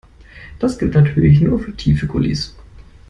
Das 0.57 0.79
gilt 0.79 0.95
natürlich 0.95 1.41
nur 1.41 1.59
für 1.59 1.75
tiefe 1.77 2.07
Gullys. 2.07 2.55